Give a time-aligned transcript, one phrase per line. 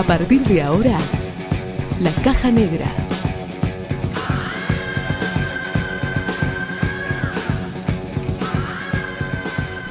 [0.00, 0.98] A partir de ahora,
[2.00, 2.86] La Caja Negra.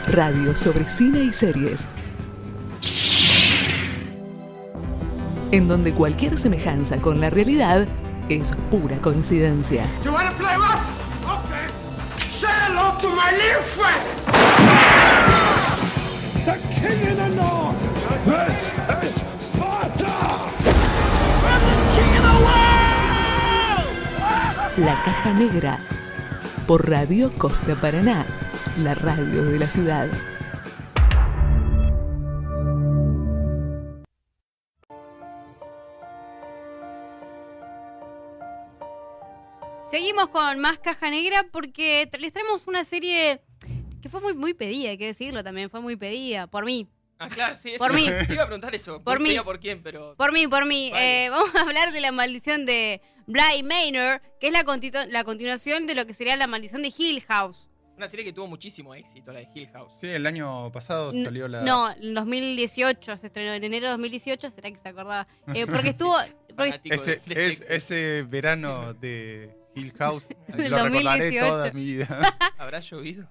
[0.07, 1.87] Radio sobre cine y series.
[5.51, 7.87] En donde cualquier semejanza con la realidad
[8.29, 9.85] es pura coincidencia.
[10.01, 11.45] Play rough?
[11.45, 11.67] Okay.
[12.31, 14.28] Say hello to my.
[24.79, 25.77] La Caja Negra.
[26.65, 28.25] Por Radio Costa Paraná,
[28.77, 30.07] la radio de la ciudad.
[39.91, 43.41] Seguimos con más Caja Negra porque les traemos una serie
[44.01, 46.87] que fue muy, muy pedida, hay que decirlo también, fue muy pedida por mí.
[47.19, 47.69] Ah, claro, sí.
[47.71, 48.05] eso- Por mí.
[48.27, 49.01] Te iba a preguntar eso.
[49.03, 49.35] Por mí.
[49.43, 49.83] ¿Por quién?
[49.83, 50.15] Pero.
[50.15, 50.89] Por mí, por mí.
[50.91, 51.25] Vale.
[51.25, 55.23] Eh, vamos a hablar de la maldición de Bly Manor, que es la, continu- la
[55.23, 57.67] continuación de lo que sería la maldición de Hill House.
[57.97, 59.91] Una serie que tuvo muchísimo éxito, la de Hill House.
[59.99, 61.63] Sí, el año pasado salió la.
[61.63, 65.27] No, en 2018, se estrenó en enero de 2018, será que se acordaba.
[65.53, 66.15] Eh, porque estuvo...
[66.55, 70.79] porque- Ese, de- de- es, ese verano de Hill House lo recordaré
[71.33, 71.45] 2018.
[71.47, 72.37] toda mi vida.
[72.57, 73.27] ¿Habrá llovido?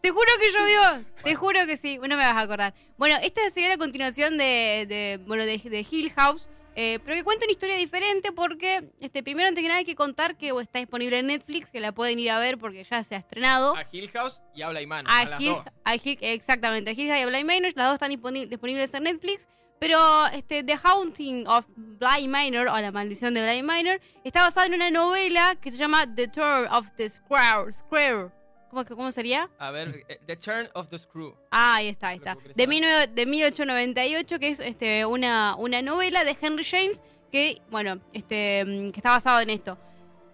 [0.00, 2.74] Te juro que llovió, te juro que sí, no me vas a acordar.
[2.98, 7.22] Bueno, esta sería la continuación de, de, bueno, de, de Hill House, eh, pero que
[7.24, 10.78] cuenta una historia diferente porque, este, primero antes que nada hay que contar que está
[10.78, 13.76] disponible en Netflix, que la pueden ir a ver porque ya se ha estrenado.
[13.76, 14.80] A Hill House y Habla.
[15.06, 17.94] A a Hill, a Hill- exactamente, a Hill House y a Bly Manor, las dos
[17.94, 19.46] están disponi- disponibles en Netflix.
[19.78, 24.66] Pero este, The Haunting of Bly Manor, o La Maldición de Bly Manor, está basada
[24.68, 27.72] en una novela que se llama The Tour of the Square.
[27.72, 28.28] Square.
[28.72, 29.50] ¿Cómo, ¿Cómo sería?
[29.58, 31.36] A ver, eh, The Turn of the Screw.
[31.50, 32.36] Ah, ahí está, ahí está.
[32.36, 32.56] De, saber.
[32.56, 38.64] 19 de 1898, que es este, una, una novela de Henry James que, bueno, este,
[38.64, 39.76] mm, que está basado en esto.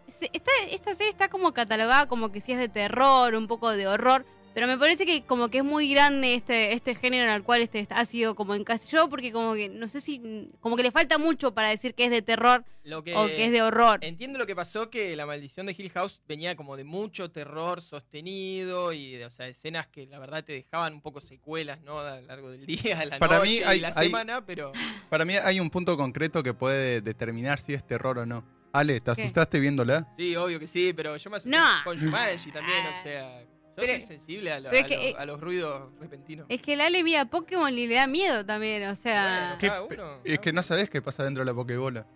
[0.07, 3.89] Esta, esta serie está como catalogada como que sí es de terror, un poco de
[3.89, 7.43] horror, pero me parece que como que es muy grande este, este género en el
[7.43, 10.91] cual este ha sido como encasillado, porque como que, no sé si, como que le
[10.91, 13.99] falta mucho para decir que es de terror Lo que, o que es de horror.
[14.03, 17.81] Entiendo lo que pasó, que la maldición de Hill House venía como de mucho terror
[17.81, 22.01] sostenido y, de, o sea, escenas que la verdad te dejaban un poco secuelas, ¿no?
[22.01, 24.73] A lo largo del día, de la Para noche mí y la hay- semana, pero...
[25.09, 28.45] Para mí hay un punto concreto que puede determinar si es terror o no.
[28.73, 29.23] Ale, ¿te ¿Qué?
[29.23, 30.07] asustaste viéndola?
[30.19, 31.65] Sí, obvio que sí, pero yo me asusté No.
[31.85, 33.45] con Jumanji también, o sea...
[33.81, 35.91] Yo Pero- soy sensible a, lo- pero es a que, lo- eh, a los ruidos
[36.01, 36.47] repentinos.
[36.49, 39.57] Es que el Ale mira Pokémon y le da miedo también, o sea...
[39.57, 42.07] Bueno, ¿Qué- cada uno, es que no sabes qué pasa dentro de la Pokébola.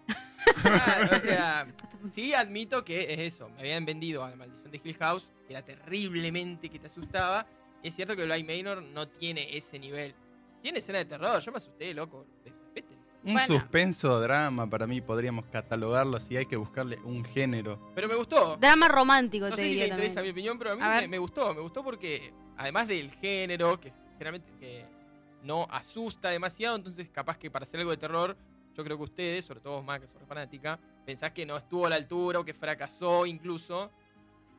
[0.63, 1.67] Claro, o sea,
[2.15, 3.49] sí admito que es eso.
[3.51, 7.47] Me habían vendido a la maldición de Hill House, que era terriblemente que te asustaba.
[7.83, 10.15] Y es cierto que Bly Manor no tiene ese nivel.
[10.63, 12.27] Tiene escena de terror, yo me asusté, loco.
[13.25, 13.55] Un Bueno.
[13.55, 17.79] suspenso drama, para mí podríamos catalogarlo si hay que buscarle un género.
[17.95, 18.57] Pero me gustó.
[18.57, 20.35] Drama romántico, No te sé si le interesa también.
[20.35, 21.55] mi opinión, pero a mí A me, gustó.
[21.55, 24.85] Me gustó porque, además del género, que generalmente que
[25.45, 28.37] no asusta demasiado, entonces capaz que para hacer algo de terror,
[28.77, 31.87] yo creo que ustedes, sobre todo vos más que sos fanática, pensás que no estuvo
[31.87, 33.91] a la altura o que fracasó incluso.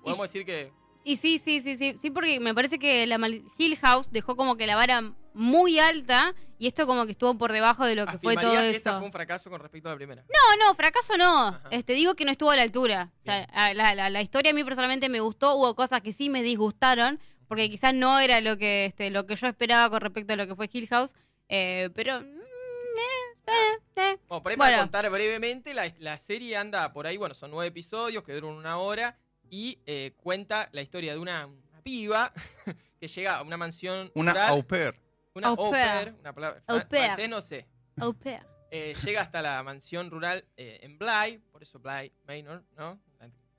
[0.04, 0.72] Podemos decir que
[1.04, 4.36] Y sí, sí, sí, sí, sí, porque me parece que la mal- Hill House dejó
[4.38, 8.06] como que la vara muy alta y esto como que estuvo por debajo de lo
[8.06, 8.98] que fue todo que esta eso.
[9.00, 10.24] fue un fracaso con respecto a la primera.
[10.24, 11.48] No, no, fracaso no.
[11.48, 11.62] Ajá.
[11.72, 13.12] Este, digo que no estuvo a la altura.
[13.20, 16.30] O sea, la, la- la historia a mí personalmente me gustó, hubo cosas que sí
[16.30, 20.34] me disgustaron, porque quizás no era lo que, este, lo que yo esperaba con respecto
[20.34, 21.14] a lo que fue Hill House,
[21.50, 22.22] eh, pero...
[22.22, 24.18] mm, eh, eh, eh.
[24.30, 24.72] Bueno, por ahí Bueno.
[24.72, 28.52] para contar brevemente, la, la serie anda por ahí, bueno, son nueve episodios que duran
[28.52, 29.18] una hora
[29.50, 32.32] y eh, cuenta la historia de una, una piba
[33.00, 34.96] que llega a una mansión Una rural, au pair.
[35.36, 36.14] Una Au au pair.
[36.20, 37.06] una palabra Au pair.
[37.06, 37.68] francés, no sé.
[38.00, 38.42] Au pair.
[38.76, 43.00] Eh, llega hasta la mansión rural eh, en Bly, por eso Bly Manor, ¿no?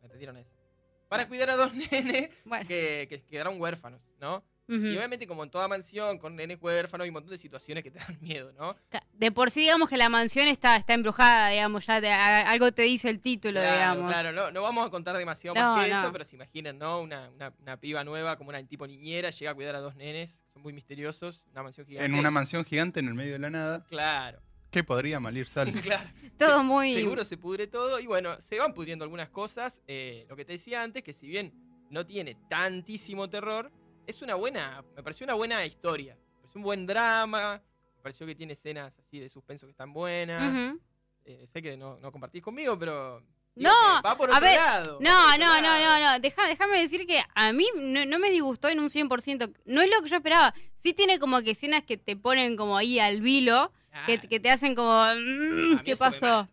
[0.03, 0.51] Entendieron eso.
[1.09, 2.67] Para cuidar a dos nenes Bueno.
[2.67, 4.43] que, que quedaron huérfanos, ¿no?
[4.67, 7.93] Y obviamente como en toda mansión, con nenes huérfanos, hay un montón de situaciones que
[7.93, 8.75] te dan miedo, ¿no?
[9.13, 12.73] De por sí, digamos que la mansión está, está embrujada, digamos, ya de- a- algo
[12.73, 14.11] te dice el título, Claro, digamos.
[14.11, 16.01] claro, no, no vamos a contar demasiado No, más que no.
[16.01, 16.99] eso, pero se imaginan, ¿no?
[17.01, 20.41] Una, una, una piba nueva, como una tipo niñera, llega a cuidar a dos nenes,
[20.55, 22.07] son muy misteriosos, una mansión gigante.
[22.07, 23.85] En una mansión gigante en el medio de la nada.
[23.89, 24.41] Claro,
[24.71, 25.73] ¿Qué podría malir sal?
[25.83, 26.09] claro.
[26.39, 26.93] Todo Se- muy...
[26.95, 29.77] Seguro se pudre todo y bueno, se van pudriendo algunas cosas.
[29.87, 31.53] eh, lo que te decía antes, que si bien
[31.91, 33.71] no tiene tantísimo terror,
[34.07, 36.15] es una buena, me pareció una buena historia.
[36.17, 37.63] Me pareció un buen drama,
[37.97, 40.77] me pareció que tiene escenas así de suspenso que están buenas.
[41.25, 43.23] Eh, sé que no, no compartís conmigo, pero...
[43.57, 44.99] No, que va por a otro ver, lado.
[45.01, 46.19] No, no, no, no, no.
[46.21, 49.53] Deja- déjame decir que a mí no, no me disgustó en un 100%.
[49.65, 50.55] No es lo que yo esperaba.
[50.83, 53.73] Sí tiene como que escenas que te ponen como ahí al vilo.
[54.07, 54.29] que, Claro.
[54.29, 56.49] que te hacen como, A "Mm, mí ¿qué pasó?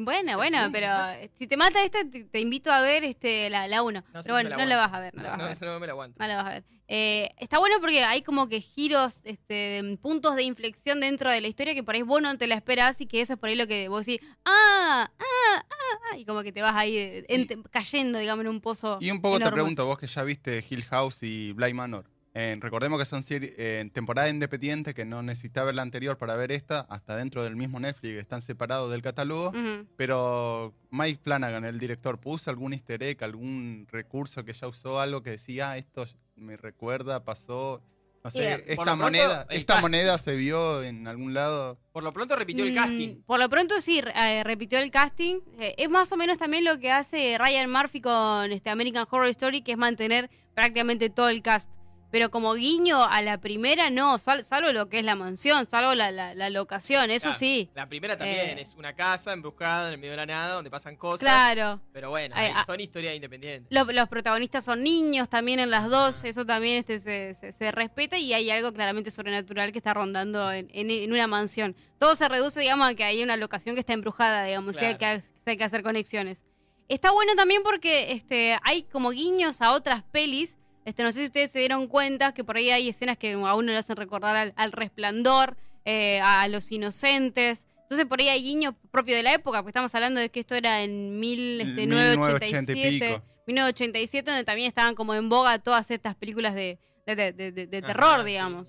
[0.00, 0.88] Bueno, bueno, pero
[1.34, 4.00] si te mata esta, te, te invito a ver este la, la 1.
[4.00, 5.56] No sé pero si bueno, me no la vas a ver, no la No, vas
[5.56, 5.72] a ver.
[5.72, 6.16] no me la aguanto.
[6.20, 6.64] No la vas a ver.
[6.86, 11.48] Eh, está bueno porque hay como que giros, este, puntos de inflexión dentro de la
[11.48, 13.56] historia que por ahí vos no te la esperás y que eso es por ahí
[13.56, 17.58] lo que vos decís, ah, ah, ah, ah", y como que te vas ahí eh,
[17.70, 18.98] cayendo, digamos, en un pozo.
[19.00, 22.06] Y un poco te pregunto, vos que ya viste Hill House y Bly Manor.
[22.40, 26.52] Eh, recordemos que son eh, temporada independiente, que no necesita ver la anterior para ver
[26.52, 29.52] esta, hasta dentro del mismo Netflix, que están separados del catálogo.
[29.96, 35.22] Pero Mike Flanagan, el director, puso algún easter egg, algún recurso que ya usó, algo
[35.22, 36.06] que decía, "Ah, esto
[36.36, 37.82] me recuerda, pasó.
[38.22, 41.78] No sé, Eh, esta pronto, moneda, esta moneda se vio en algún lado.
[41.92, 43.22] Por lo pronto repitió el Mm, casting.
[43.26, 45.40] Por lo pronto sí, eh, repitió el casting.
[45.58, 49.28] Eh, es más o menos también lo que hace Ryan Murphy con este American Horror
[49.28, 51.70] Story, que es mantener prácticamente todo el cast.
[52.10, 55.94] Pero como guiño a la primera, no, sal- salvo lo que es la mansión, salvo
[55.94, 57.68] la, la- la locación, eso Claro, sí.
[57.74, 58.62] La primera también Eh.
[58.62, 61.20] es una casa embrujada en el medio de la nada donde pasan cosas.
[61.20, 61.80] Claro.
[61.92, 62.64] Pero bueno, Ay, ahí ah.
[62.64, 63.66] son historias independientes.
[63.70, 67.72] Lo- los protagonistas son niños también en las dos, eso también este, se, se- se
[67.72, 71.76] respeta y hay algo claramente sobrenatural que está rondando en, en- en una mansión.
[71.98, 75.22] Todo se reduce, digamos, a que hay una locación que está embrujada, digamos, que, Claro.
[75.44, 76.44] hay que hacer conexiones.
[76.88, 80.54] Está bueno también porque este, hay como guiños a otras pelis.
[80.88, 83.54] Este, no sé si ustedes se dieron cuenta que por ahí hay escenas que a
[83.54, 87.66] uno le hacen recordar al, al resplandor, eh, a, los inocentes.
[87.82, 90.54] Entonces por ahí hay guiños propios de la época, porque estamos hablando de que esto
[90.54, 92.98] era en mil, este, 1980 y 1987.
[93.16, 93.24] pico.
[93.46, 97.66] 1987, donde también estaban como en boga todas estas películas de, de, de- de- de-
[97.66, 98.68] de Ajá, terror, sí, digamos.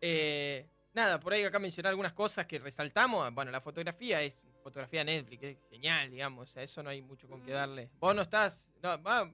[0.00, 3.32] Eh, nada, por ahí acá mencionar algunas cosas que resaltamos.
[3.32, 6.50] Bueno, la fotografía es fotografía Netflix, es genial, digamos.
[6.50, 7.90] O sea, eso no hay mucho con qué darle.
[8.00, 8.66] Vos no estás.
[8.82, 9.30] No, va,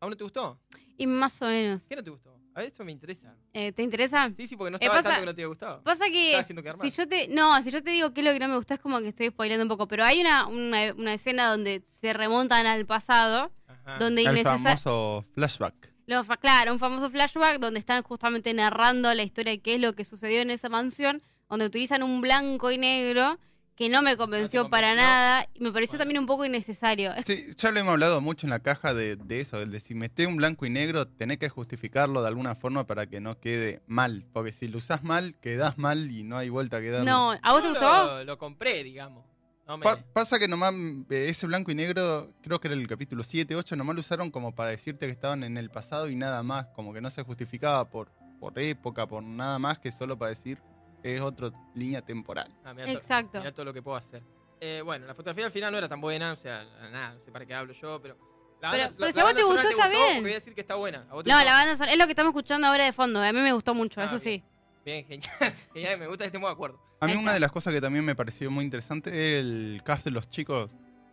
[0.00, 0.60] ¿Aún no te gustó?
[0.98, 1.82] Y más o menos.
[1.88, 2.34] ¿Qué no te gustó?
[2.54, 3.34] A ver, esto me interesa.
[3.52, 4.30] Eh, ¿Te interesa?
[4.34, 5.82] Sí, sí, porque no Eh, estaba pasa- tanto que no te había gustado.
[5.82, 6.42] Pasa que
[6.82, 8.74] si yo te no, si yo te digo qué es lo que no me gusta
[8.74, 12.12] es como que estoy spoileando un poco, pero hay una, una, una escena donde se
[12.14, 13.98] remontan al pasado, Ajá.
[13.98, 15.92] donde El famoso flashback.
[16.40, 20.04] claro, un famoso flashback donde están justamente narrando la historia de qué es lo que
[20.06, 21.20] sucedió en esa mansión,
[21.50, 23.38] donde utilizan un blanco y negro
[23.76, 25.06] que no me convenció para convenció?
[25.08, 26.04] nada y me pareció Bueno.
[26.04, 27.12] también un poco innecesario.
[27.14, 29.80] Es- Sí, ya lo hemos hablado mucho en la caja de, de eso, el de
[29.80, 33.38] si metés un blanco y negro, tenés que justificarlo de alguna forma para que no
[33.38, 34.24] quede mal.
[34.32, 37.04] Porque si lo usás mal, quedás mal y no hay vuelta a quedarlo.
[37.10, 38.06] No, ¿a vos te gustó?
[38.16, 39.24] Lo, lo compré, digamos.
[39.66, 40.72] No me- Pa- pasa que nomás
[41.10, 44.30] eh, ese blanco y negro, creo que era el capítulo 7, 8, nomás lo usaron
[44.30, 47.22] como para decirte que estaban en el pasado y nada más, como que no se
[47.24, 50.75] justificaba por, por época, por nada más que solo para decir que
[51.14, 52.52] es otra línea temporal.
[52.64, 53.38] Ah, mirá to- Exacto.
[53.38, 54.22] mirá todo lo que puedo hacer.
[54.60, 57.30] Eh, bueno, la fotografía al final no era tan buena, o sea, nada, no sé
[57.30, 58.16] para qué hablo yo, pero.
[58.62, 60.22] La Pero- banda- pero la- si a vos te gustó, está bien.
[60.22, 61.06] Voy a decir que está buena.
[61.10, 61.44] ¿A vos te No, gustó?
[61.46, 63.22] la banda sonora es lo que estamos escuchando ahora de fondo.
[63.22, 64.40] A mí me gustó mucho, Ah, eso bien.
[64.40, 64.44] sí.
[64.84, 65.30] Bien, genial.
[65.74, 66.80] genial, me gusta que estemos de acuerdo.
[67.00, 70.06] A mí una de las cosas que también me pareció muy interesante es el cast
[70.06, 70.70] de los chicos.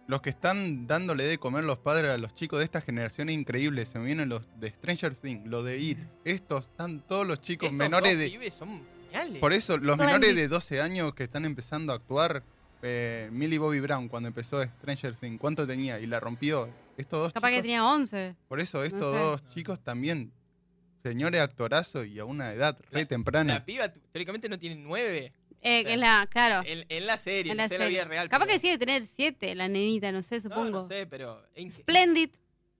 [0.07, 3.35] Los que están dándole de comer los padres a los chicos de esta generación es
[3.35, 3.85] increíble.
[3.85, 5.97] Se me vienen los de Stranger Things, los de It.
[6.25, 8.29] Estos están todos los chicos Estos menores dos de...
[8.29, 8.81] pibes son
[9.13, 9.39] geniales.
[9.39, 12.43] Por eso, los menores de 12 años que están empezando a actuar,
[12.81, 15.99] eh, Millie Bobby Brown cuando empezó Stranger Things, ¿cuánto tenía?
[15.99, 16.69] Y la rompió.
[16.97, 18.35] Estos dos Capaz que tenía 11.
[18.47, 19.19] por eso estos sé.
[19.19, 20.31] dos chicos también,
[21.01, 23.53] señores actorazos y a una edad re La- temprana.
[23.55, 26.61] La piba teóricamente no tiene nueve Eh, que es la, claro.
[26.67, 27.99] en, en la serie, En no la sé en la serie.
[27.99, 28.29] vida real.
[28.29, 30.81] Capaz pero- que sí debe tener 7, la nenita, no sé, No, supongo.
[30.81, 32.29] No, sé, pero Splendid.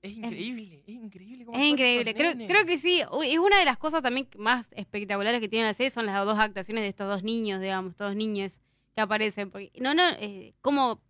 [0.04, 2.14] Es increíble, es increíble cómo Es increíble.
[2.14, 3.02] Creo, creo que sí.
[3.02, 6.38] Es una de las cosas también más espectaculares que tiene la serie son las dos
[6.38, 8.60] actuaciones de estos dos niños, digamos, estos dos niños
[8.96, 9.50] que aparecen.
[9.50, 11.02] Porque, no, no, eh, cómo,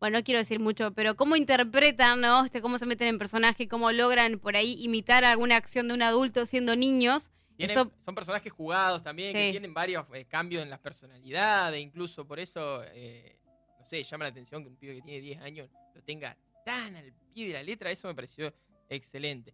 [0.00, 2.44] bueno, no quiero decir mucho, pero cómo interpretan, ¿no?
[2.44, 6.02] Este, cómo se meten en personaje, cómo logran por ahí imitar alguna acción de un
[6.02, 7.30] adulto siendo niños.
[7.56, 12.26] Tienen- Eso- son personajes jugados también, que tienen varios eh, cambios en las personalidades, incluso
[12.26, 13.38] por eso, eh,
[13.78, 16.94] no sé, llama la atención que un pibe que tiene 10 años lo tenga tan
[16.96, 18.52] al pie de la letra, eso me pareció
[18.88, 19.52] excelente.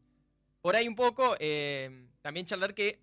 [0.60, 3.00] Por ahí un poco, eh, también charlar que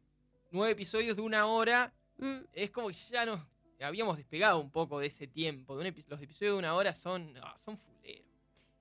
[0.51, 3.39] nueve episodios de una hora Mm, es como que ya nos
[3.79, 5.77] habíamos despegado un poco de ese tiempo.
[5.77, 8.25] De un epi- los episodios de una hora son, no, son fuleros.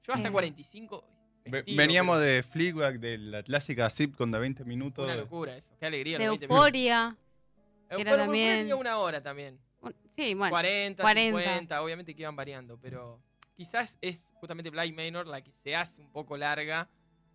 [0.03, 0.33] Yo hasta Eh.
[0.33, 1.05] 45...
[1.45, 5.05] me Ve- tiro, Veníamos pero de Fleabag, de la clásica sitcom de 20 minutos.
[5.05, 6.19] Una locura eso, qué alegría.
[6.19, 6.57] de los 20 minutos.
[6.67, 7.17] euforia.
[7.17, 9.61] Eh, era bueno, también- tenía una hora también.
[10.11, 10.51] Sí, bueno.
[10.51, 11.39] 40, 40.
[11.39, 13.23] 50, obviamente que iban variando, pero
[13.59, 16.89] quizás es justamente Blind Manor la que se hace un poco larga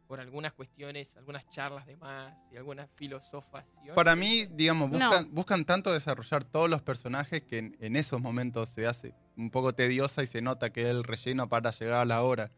[0.07, 3.93] por algunas cuestiones, algunas charlas de más y algunas filosofaciones.
[3.93, 4.97] Para mí, digamos, No.
[4.99, 9.49] buscan, buscan tanto desarrollar todos los personajes que en, en esos momentos se hace un
[9.49, 12.51] poco tediosa y se nota que es el relleno para llegar a la hora.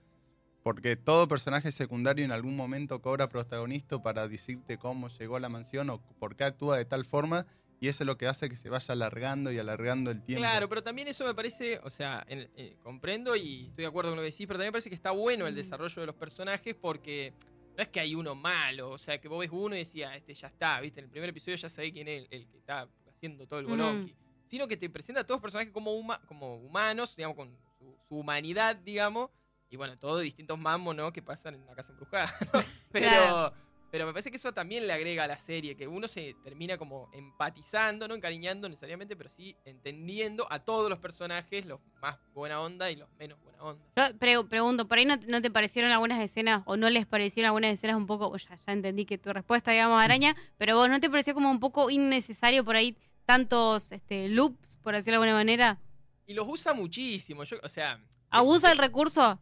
[0.62, 5.50] Porque todo personaje secundario en algún momento cobra protagonista para decirte cómo llegó a la
[5.50, 7.48] mansión o por qué actúa de tal forma
[7.79, 10.39] Y eso es lo que hace que se vaya alargando y alargando el tiempo.
[10.41, 14.12] Claro, pero también eso me parece, o sea, en- eh, comprendo y estoy de acuerdo
[14.12, 16.15] con lo que decís, pero también me parece que está bueno el desarrollo de los
[16.15, 17.34] personajes porque
[17.75, 20.34] no es que hay uno malo, o sea, que vos ves uno y decías, este
[20.34, 21.01] ya está, ¿viste?
[21.01, 23.65] En el primer episodio ya sabés quién es el, el que está haciendo todo el
[23.65, 23.75] Ujú.
[23.75, 24.15] bolonqui.
[24.48, 27.98] Sino que te presenta a todos los personajes como, huma- como humanos, digamos, con su,
[28.08, 29.29] su humanidad, digamos,
[29.70, 31.12] y bueno, todos distintos mamos, ¿no?
[31.12, 32.62] Que pasan en una casa embrujada, ¿no?
[32.91, 33.53] Pero, Claro.
[33.95, 36.77] Pero me parece que eso también le agrega a la serie, que uno se termina
[36.77, 42.59] como empatizando, no encariñando necesariamente, pero sí entendiendo a todos los personajes, los más buena
[42.59, 43.85] onda y los menos buena onda.
[43.95, 47.47] Yo pre- pregunto, ¿por ahí no, no te parecieron algunas escenas o no les parecieron
[47.47, 50.99] algunas escenas un poco, ya, ya entendí que tu respuesta, digamos, araña, pero vos no
[50.99, 55.39] te pareció como un poco innecesario por ahí tantos este, loops, por decirlo de alguna
[55.39, 55.79] manera?
[56.27, 57.97] Y los usa muchísimo, yo, o sea...
[58.29, 59.39] ¿Abusa es- el recurso?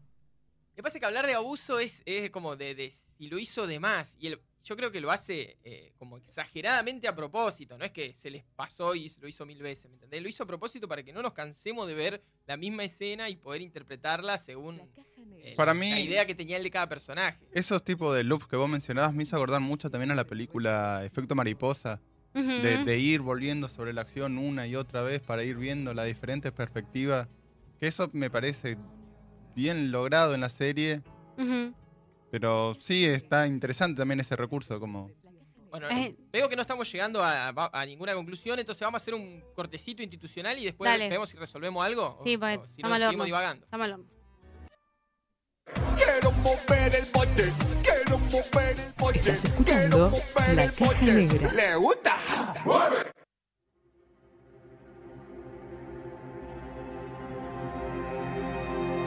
[0.76, 3.80] Me parece que hablar de abuso es, es como de, de si lo hizo de
[3.80, 4.16] más.
[4.20, 4.30] Y
[4.66, 7.78] yo creo que lo hace eh, como exageradamente a propósito.
[7.78, 10.22] No es que se les pasó y se lo hizo mil veces, ¿me entendés?
[10.24, 13.36] Lo hizo a propósito para que no nos cansemos de ver la misma escena y
[13.36, 14.82] poder interpretarla según
[15.44, 17.46] eh, Para la mí- idea que tenía él de cada personaje.
[17.52, 21.04] Esos tipos de loops que vos mencionabas me hizo acordar mucho también a la película
[21.06, 22.02] Efecto Mariposa,
[22.34, 26.52] de ir volviendo sobre la acción una y otra vez para ir viendo las diferentes
[26.52, 27.28] perspectivas.
[27.80, 28.76] Que eso me parece
[29.56, 31.02] bien logrado en la serie,
[32.32, 35.12] pero sí está interesante también ese recurso, como
[35.70, 36.16] Bueno, Eh.
[36.32, 39.44] veo que no estamos llegando a, a- a ninguna conclusión, entonces vamos a hacer un
[39.56, 41.10] cortecito institucional y después Dale.
[41.10, 42.18] vemos si resolvemos algo.
[42.20, 43.66] o- Sí, porque o si estamos no, seguimos divagando.
[45.96, 49.20] Quiero mover el bote, quiero mover el bote.
[49.20, 51.06] Estás escuchando quiero mover La el Caja bote.
[51.14, 51.54] Negra.
[51.54, 52.16] ¿Le gusta?
[52.66, 53.03] ¡Mueve!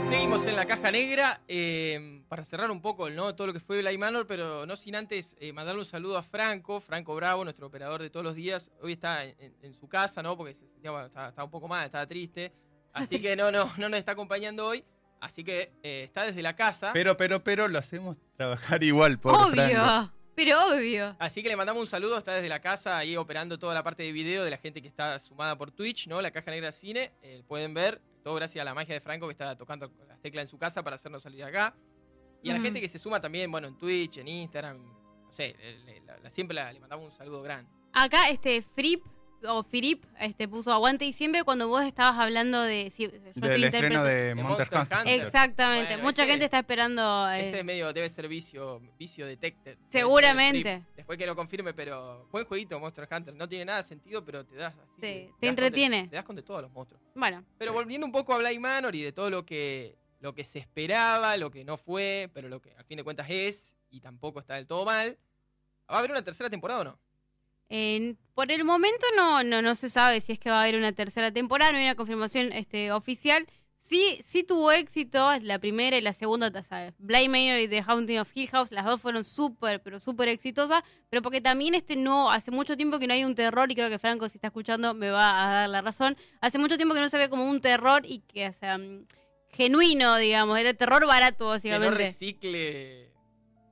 [0.09, 3.35] Seguimos en la caja negra eh, para cerrar un poco ¿no?
[3.35, 6.23] todo lo que fue Bly Manor, pero no sin antes eh, mandarle un saludo a
[6.23, 8.71] Franco, Franco Bravo, nuestro operador de todos los días.
[8.81, 10.37] Hoy está en, su casa, ¿no?
[10.37, 12.53] Porque estaba un poco mal, estaba triste.
[12.93, 14.85] Así que no, no, no nos está acompañando hoy.
[15.21, 16.93] Así que eh, está desde la casa.
[16.93, 19.49] Pero, pero, pero lo hacemos trabajar igual, Franco.
[19.49, 21.17] Obvio, pero obvio.
[21.19, 24.03] Así que le mandamos un saludo, está desde la casa ahí operando toda la parte
[24.03, 26.21] de video de la gente que está sumada por Twitch, ¿no?
[26.21, 29.33] La caja negra cine, eh, pueden ver, todo gracias a la magia de Franco que
[29.33, 31.77] está tocando las teclas en su casa para hacernos salir acá.
[32.43, 35.55] Y a la gente que se suma también, bueno, en Twitch, en Instagram, no sé,
[35.57, 37.71] le- le- la- la- siempre la- le mandamos un saludo grande.
[37.93, 39.05] Acá, este, Frip,
[39.49, 42.91] o Firip, este, puso aguante diciembre cuando vos estabas hablando de...
[42.91, 44.99] si- yo te Del estreno de Monster Monster Hunter.
[44.99, 45.27] Hunter.
[45.27, 45.89] Exactamente.
[45.95, 47.29] Bueno, Mucha ese- gente está esperando...
[47.31, 49.77] eh, Ese es medio, debe ser vicio, vicio detected.
[49.89, 50.83] Seguramente.
[50.97, 53.35] Después que lo confirme, pero buen jueguito Monster Hunter.
[53.35, 55.01] No tiene nada de sentido, pero te das así.
[55.01, 56.03] Te- le te das con de- entretiene.
[56.11, 57.03] Le das con de todos los monstruos.
[57.15, 60.45] Bueno, Pero volviendo un poco a Bly Manor y de todo lo que, lo que
[60.45, 64.01] se esperaba, lo que no fue, pero lo que al fin de cuentas es, y
[64.01, 65.17] tampoco está del todo mal.
[65.89, 66.99] ¿Va a haber una tercera temporada o no?
[67.69, 70.77] En- por el momento no, no, no se sabe si es que va a haber
[70.77, 73.47] una tercera temporada, no hay una confirmación este, oficial.
[73.79, 78.19] Sí, sí tuvo éxito la primera y la segunda, sea, Bly Manor y The Haunting
[78.19, 82.31] of Hill House, las dos fueron súper, pero súper exitosas, pero porque también este no,
[82.33, 84.93] hace mucho tiempo que no hay un terror, y creo que Franco, si está escuchando,
[84.95, 87.61] me va a dar la razón, hace mucho tiempo que no se ve como un
[87.61, 89.07] terror y que, o sea, mm,
[89.51, 91.97] genuino, digamos, era terror barato, Que no básicamente.
[91.97, 93.13] recicle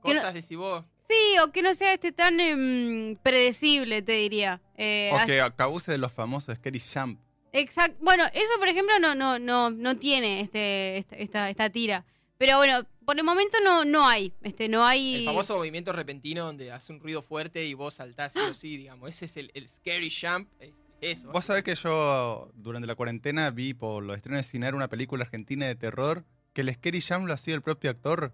[0.03, 0.85] Que no- cosas de si vos.
[1.07, 4.61] Sí, o que no sea este tan em, predecible, te diría.
[4.77, 7.19] Eh, O que abuse de los famosos Scary Jump.
[7.53, 7.97] Exacto.
[8.01, 12.05] Bueno, eso por ejemplo no, no, no, no tiene este, esta, esta, esta tira.
[12.37, 14.33] Pero bueno, por el momento no, no hay.
[14.41, 15.17] Este, no hay.
[15.19, 18.75] El famoso movimiento repentino donde hace un ruido fuerte y vos saltás sí o sí,
[18.75, 19.09] digamos.
[19.09, 20.49] Ese es el, el scary jump.
[20.59, 21.31] Es eso.
[21.31, 25.23] Vos sabés que yo durante la cuarentena vi por los estrenos de cine una película
[25.23, 28.33] argentina de terror que el Scary Jump lo hacía el propio actor.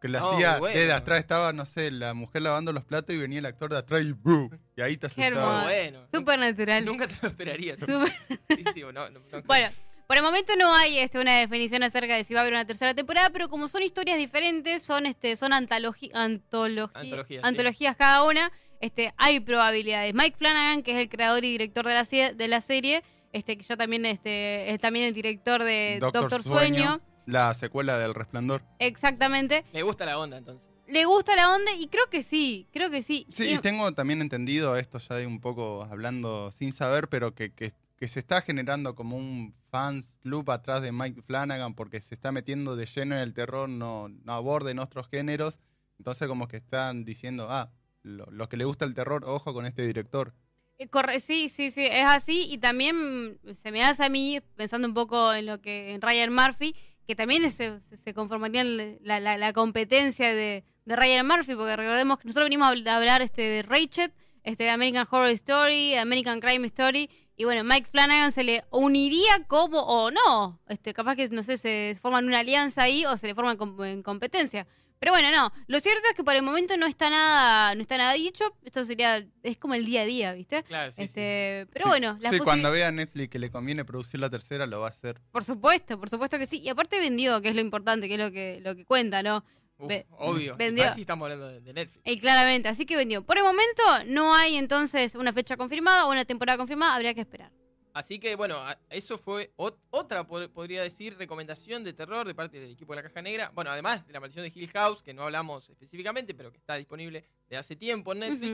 [0.00, 0.78] Que lo Oh, hacía bueno.
[0.78, 3.78] desde atrás, estaba, no sé, la mujer lavando los platos y venía el actor de
[3.78, 4.48] atrás y ¡bum!
[4.76, 5.26] Y ahí te asustaba.
[5.26, 5.62] hermoso.
[5.64, 6.06] bueno.
[6.14, 6.84] Súper natural.
[6.84, 7.78] Nunca te lo esperarías.
[7.80, 8.12] Súper-
[8.48, 9.42] Sí, sí, no, no- no creo.
[9.44, 9.68] Bueno,
[10.06, 12.64] por el momento no hay este, una definición acerca de si va a haber una
[12.64, 17.48] tercera temporada, pero como son historias diferentes, son este, son antologi- antologi- Antologías, sí.
[17.48, 20.14] antologías cada una, este, hay probabilidades.
[20.14, 23.02] Mike Flanagan, que es el creador y director de la, se- de la serie,
[23.32, 27.00] este, que ya también este, es también el director de Doctor, Sueño.
[27.28, 28.62] La secuela del Resplandor.
[28.78, 29.64] Exactamente.
[29.74, 30.70] Me gusta la onda entonces.
[30.86, 33.26] Le gusta la onda y creo que sí, creo que sí.
[33.28, 37.34] Sí, Y- y tengo también entendido esto ya de un poco hablando sin saber, pero
[37.34, 42.00] que, que, que se está generando como un fans club atrás de Mike Flanagan porque
[42.00, 45.58] se está metiendo de lleno en el terror, no, no aborden otros géneros.
[45.98, 47.70] Entonces como que están diciendo, ah,
[48.02, 50.32] lo, los que le gusta el terror, ojo con este director.
[50.78, 52.46] Eh, Corre, sí, sí, sí, es así.
[52.50, 56.32] Y también se me hace a mí, pensando un poco en lo que en Ryan
[56.32, 56.74] Murphy,
[57.08, 62.18] que también se, se, se conformaría la, la- competencia de, de Ryan Murphy, porque recordemos
[62.18, 64.12] que nosotros venimos a habl- a hablar este, de Rachel,
[64.44, 67.08] este, de American Horror Story, American Crime Story.
[67.34, 71.56] Y bueno, Mike Flanagan se le uniría como, o no, este, capaz que, no sé,
[71.56, 74.66] se forman una alianza ahí o se le forman en competencia.
[75.00, 77.96] Pero bueno, no, lo cierto es que por el momento no está nada, no está
[77.98, 80.62] nada dicho, esto sería, es como el día a día, ¿viste?
[80.64, 81.02] Claro, sí, sí.
[81.04, 81.88] este, Pero Sí.
[81.90, 84.88] bueno, las Sí, cuando vea a Netflix que le conviene producir la tercera, lo va
[84.88, 85.20] a hacer.
[85.30, 86.60] por supuesto, por supuesto que sí.
[86.60, 89.44] Y aparte vendió, que es lo importante, que es lo que, lo que cuenta, ¿no?
[89.78, 90.56] Uf, Ve- obvio.
[90.56, 90.84] vendió.
[90.86, 92.02] Casi estamos hablando de, de Netflix.
[92.04, 93.22] Y claramente, así que vendió.
[93.24, 97.20] Por el momento no hay entonces una fecha confirmada o una temporada confirmada, habría que
[97.20, 97.52] esperar.
[97.98, 98.56] Así que bueno,
[98.90, 103.02] eso fue ot- otra, pod- podría decir, recomendación de terror de parte del equipo de
[103.02, 103.50] la Caja Negra.
[103.54, 106.76] Bueno, además de la maldición de Hill House, que no hablamos específicamente, pero que está
[106.76, 108.50] disponible de hace tiempo en Netflix.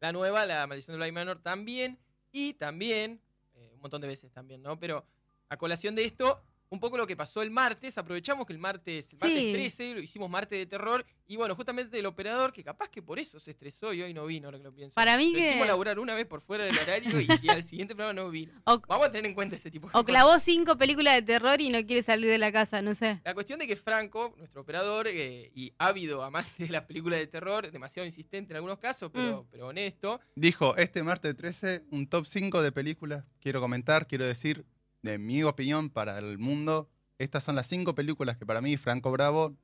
[0.00, 1.96] La nueva, la maldición de Bly Manor también.
[2.32, 3.20] Y también,
[3.54, 4.78] eh, un montón de veces también, ¿no?
[4.80, 5.06] Pero
[5.48, 7.96] a colación de esto, un poco lo que pasó el martes.
[7.98, 9.52] Aprovechamos que el martes, el martes Sí.
[9.52, 11.04] 13, lo hicimos martes de terror.
[11.26, 14.24] Y bueno, justamente el operador, que capaz que por eso se estresó y hoy no
[14.26, 14.94] vino, ahora que lo pienso.
[14.94, 16.74] Para mí Lo que- hicimos laburar una vez por fuera del
[17.12, 18.52] horario y, y al siguiente programa no vino.
[18.64, 20.06] O, Vamos a tener en cuenta ese tipo de o cosas.
[20.06, 23.20] clavó cinco películas de terror y no quiere salir de la casa, no sé.
[23.24, 27.26] La cuestión de que Franco, nuestro operador, eh, y ávido amante de las películas de
[27.26, 29.46] terror, demasiado insistente en algunos casos, pero, Mm.
[29.50, 33.24] pero honesto, Dijo, este martes 13, un top 5 de películas.
[33.40, 34.64] Quiero comentar, quiero decir,
[35.02, 36.88] de mi opinión para el mundo,
[37.18, 39.56] estas son las 5 películas que para mí, Franco Bravo,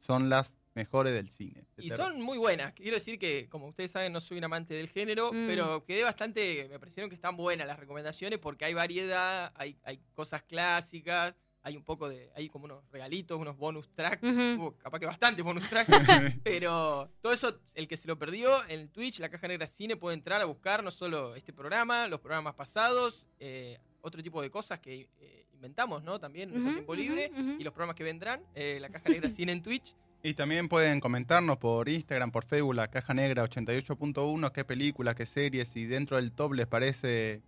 [0.00, 1.66] son las mejores del cine.
[1.76, 2.06] de Y terror.
[2.08, 2.72] son muy buenas.
[2.72, 5.46] Quiero decir que, como ustedes saben, no soy un amante del género, Mm.
[5.46, 6.66] pero quedé bastante.
[6.70, 11.76] Me parecieron que están buenas las recomendaciones porque hay variedad, hay, hay cosas clásicas, hay
[11.76, 12.30] un poco de.
[12.36, 14.22] Hay como unos regalitos, unos bonus tracks.
[14.22, 15.90] Uh, capaz que bastante bonus tracks.
[16.44, 20.14] pero todo eso, el que se lo perdió en Twitch, la Caja Negra Cine, puede
[20.14, 24.80] entrar a buscar no solo este programa, los programas pasados, eh, otro tipo de cosas
[24.80, 26.18] que eh, inventamos, ¿no?
[26.18, 27.30] También en nuestro tiempo libre.
[27.58, 29.94] Y los programas que vendrán, eh, la Caja Negra Cine en Twitch.
[30.22, 35.24] Y también pueden comentarnos por Instagram, por Facebook, la Caja Negra 88.1, qué películas, qué
[35.24, 37.42] series, y dentro del top les parece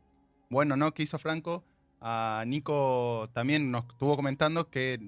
[0.48, 0.92] bueno, ¿no?
[0.92, 1.64] ¿Qué hizo Franco?
[2.00, 4.98] A Nico también nos estuvo comentando que,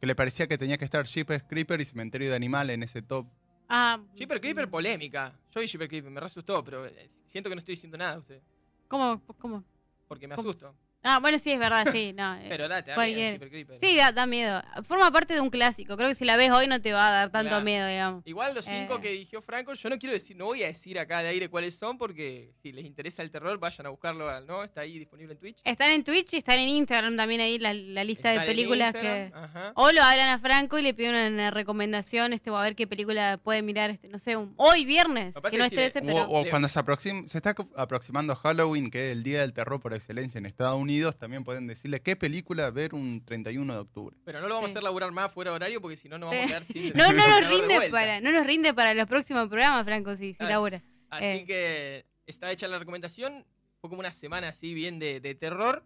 [0.00, 3.02] que le parecía que tenía que estar Jeepers Creeper y Cementerio de Animales en ese
[3.02, 3.26] top.
[3.68, 5.32] Ah, Shipper Creeper, polémica.
[5.54, 8.14] Yo vi Shipper Creeper, me re asustó, pero eh, siento que no estoy diciendo nada
[8.14, 8.42] a usted.
[8.88, 9.22] ¿Cómo?
[9.38, 9.62] ¿Cómo?
[10.08, 10.48] Porque me ¿Cómo?
[10.50, 10.74] asusto.
[11.02, 12.12] Ah, bueno, sí, es verdad, sí.
[12.14, 13.78] No, eh, Pero date, da cualquier- miedo Shipper Creeper.
[13.80, 14.62] sí, da, da miedo.
[14.84, 15.96] Forma parte de un clásico.
[15.96, 17.64] Creo que si la ves hoy no te va a dar tanto Claro.
[17.64, 18.26] miedo, digamos.
[18.26, 19.00] Igual los cinco Eh.
[19.00, 21.74] que eligió Franco, yo no quiero decir, no voy a decir acá de aire cuáles
[21.74, 24.62] son, porque si les interesa el terror, vayan a buscarlo, ¿no?
[24.62, 25.58] Está ahí disponible en Twitch.
[25.64, 29.32] Están en Twitch y están en Instagram también ahí la, la lista de películas que...
[29.34, 29.72] Ajá.
[29.76, 32.86] O lo hablan a Franco y le piden una recomendación, este, o a ver qué
[32.86, 36.02] película puede mirar, este, no sé, un- hoy viernes, que no es decirle, 13, O,
[36.02, 36.28] pero...
[36.30, 36.50] o Leo.
[36.50, 40.36] cuando se, aproxim- se está aproximando Halloween, que es el día del terror por excelencia
[40.36, 44.16] en Estados Unidos, también pueden decirle qué película ver un 31 de octubre.
[44.24, 44.72] Pero no lo vamos Sí.
[44.72, 46.92] a hacer laburar más fuera de horario, porque si no, nos vamos a quedar sin.
[46.94, 50.42] No, no nos rinde para, no nos rinde para los próximos programas, Franco, si, si
[50.44, 50.48] Ah.
[50.50, 50.82] labura.
[51.10, 51.44] Así Eh.
[51.46, 53.44] que está hecha la recomendación.
[53.80, 55.82] Fue como una semana así bien de, de terror.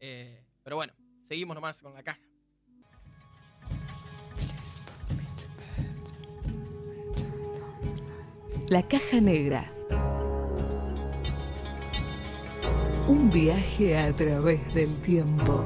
[0.00, 0.92] eh, pero bueno,
[1.28, 2.20] seguimos nomás con la caja.
[8.68, 9.72] La caja negra.
[13.08, 15.64] Un viaje a través del tiempo.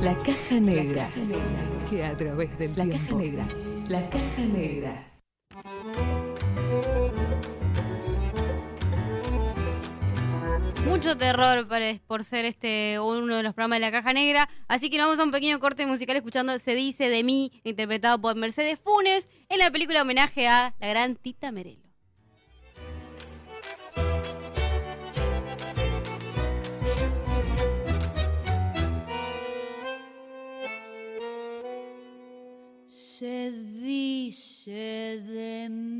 [0.00, 1.08] La caja negra.
[1.88, 2.84] Que a través del tiempo.
[2.84, 3.48] La caja negra.
[3.88, 5.15] La caja negra.
[10.96, 14.48] Mucho terror para- por ser este uno de los programas de la caja negra.
[14.66, 18.18] Así que nos vamos a un pequeño corte musical escuchando Se dice de mí, interpretado
[18.18, 21.82] por Mercedes Funes, en la película homenaje a la gran Tita Merelo.
[32.86, 33.50] Se
[33.82, 35.95] dice de mí.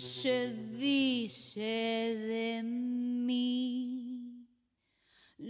[0.00, 4.46] Se dice de mí.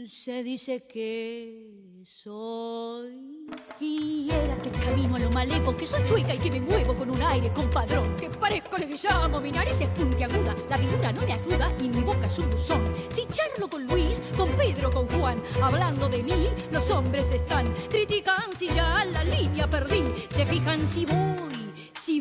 [0.07, 3.47] Se dice que soy
[3.79, 7.23] fiera, que camino a lo malevo, que soy chueca y que me muevo con un
[7.23, 11.89] aire compadrón, que parezco leguizamo, mi nariz es puntiaguda, la figura no me ayuda y
[11.89, 12.95] mi boca es un buzón.
[13.09, 18.57] Si charlo con Luis, con Pedro, con Juan, hablando de mí, los hombres están, critican
[18.57, 22.21] si ya la línea perdí, se fijan si voy, si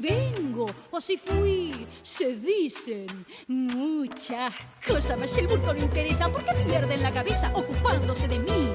[0.91, 3.07] o si fui, se dicen
[3.47, 4.53] muchas
[4.85, 8.73] cosas, mas el bulto no interesa porque pierden la cabeza ocupándose de mí.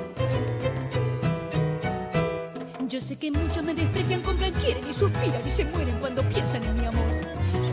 [2.89, 6.63] Yo sé que muchos me desprecian, compran, quieren y suspiran y se mueren cuando piensan
[6.63, 7.21] en mi amor.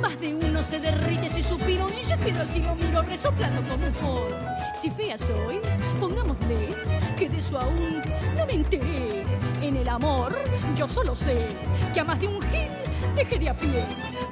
[0.02, 3.86] Más de uno se derrite si suspiro y se queda si lo miro resoplando como
[3.86, 4.34] un Ford.
[4.80, 5.60] Si fea soy,
[6.00, 6.74] pongámosle
[7.19, 8.02] que de eso aún
[8.36, 9.24] no me enteré.
[9.62, 10.36] En el amor,
[10.76, 11.50] yo solo sé
[11.93, 12.69] que a más de un gil
[13.15, 13.85] deje de a pie.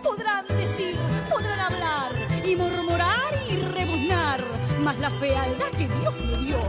[0.04, 0.96] Podrán decir,
[1.30, 2.12] podrán hablar
[2.46, 4.42] y murmurar y rebuznar,
[4.84, 6.60] mas la fealdad que Dios me dio,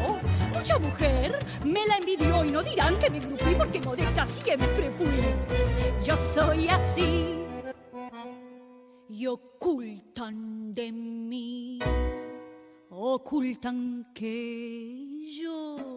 [0.55, 6.05] mucha mujer me la envidió y no dirán que me grupí porque modesta siempre fui.
[6.05, 7.41] Yo soy así
[9.09, 11.79] y ocultan de mí,
[12.89, 15.97] ocultan que yo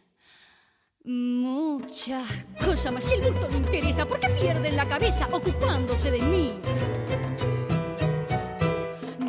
[1.03, 2.27] muchas
[2.63, 6.53] cosas, mas si el bulto le interesa, ¿por qué pierden la cabeza ocupándose de mí?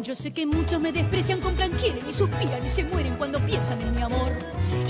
[0.03, 3.81] Yo sé que muchos me desprecian, compran, quieren y suspiran y se mueren cuando piensan
[3.81, 4.33] en mi amor.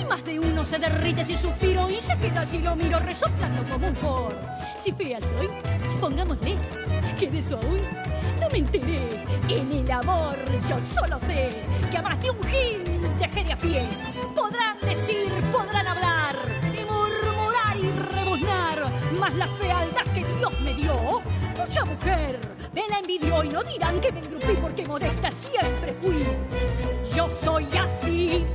[0.00, 3.62] Y más de uno se derrite si suspiro y se queda si lo miro resoplando
[3.70, 4.34] como un Ford.
[4.78, 5.48] Si fea soy,
[6.00, 6.56] pongámosle
[7.18, 7.80] que de eso aún
[8.40, 9.22] no me enteré.
[9.48, 10.36] En el amor
[10.68, 11.50] yo solo sé
[11.90, 12.82] que a más de un gil
[13.18, 13.88] dejé de a pie.
[14.34, 15.31] Podrán decir,
[21.56, 22.38] mucha mujer
[22.72, 26.24] me la envidió y no dirán que me engrupí porque modesta siempre fui.
[27.14, 28.46] Yo soy así